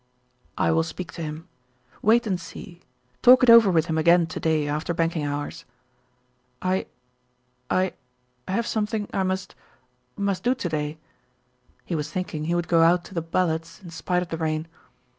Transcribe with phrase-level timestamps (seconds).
[0.57, 1.47] "I will speak to him.
[2.01, 2.81] Wait and see.
[3.21, 5.63] Talk it over with him again to day after banking hours."
[6.59, 6.87] "I
[7.69, 7.93] I
[8.47, 9.53] have something I must
[10.17, 10.97] must do to day."
[11.85, 14.67] He was thinking he would go out to the Ballards' in spite of the rain.